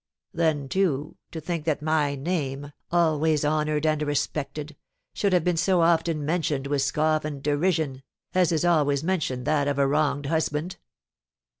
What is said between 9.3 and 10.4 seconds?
that of a wronged